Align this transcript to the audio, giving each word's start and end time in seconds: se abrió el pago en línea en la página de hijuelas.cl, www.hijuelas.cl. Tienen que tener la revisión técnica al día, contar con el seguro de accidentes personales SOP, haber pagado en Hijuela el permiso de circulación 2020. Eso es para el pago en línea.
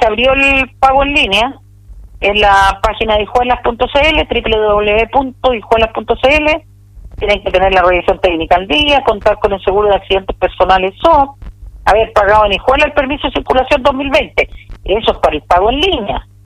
se 0.00 0.06
abrió 0.06 0.32
el 0.32 0.70
pago 0.78 1.02
en 1.02 1.14
línea 1.14 1.54
en 2.20 2.40
la 2.40 2.78
página 2.82 3.16
de 3.16 3.22
hijuelas.cl, 3.24 3.74
www.hijuelas.cl. 5.12 6.46
Tienen 7.18 7.42
que 7.42 7.50
tener 7.50 7.72
la 7.72 7.82
revisión 7.82 8.20
técnica 8.20 8.56
al 8.56 8.66
día, 8.66 9.02
contar 9.04 9.38
con 9.38 9.52
el 9.52 9.60
seguro 9.62 9.88
de 9.88 9.96
accidentes 9.96 10.36
personales 10.36 10.94
SOP, 11.02 11.38
haber 11.86 12.12
pagado 12.12 12.44
en 12.46 12.52
Hijuela 12.54 12.84
el 12.86 12.92
permiso 12.92 13.28
de 13.28 13.34
circulación 13.34 13.82
2020. 13.82 14.48
Eso 14.84 15.12
es 15.12 15.18
para 15.18 15.36
el 15.36 15.42
pago 15.42 15.70
en 15.70 15.80
línea. 15.80 16.26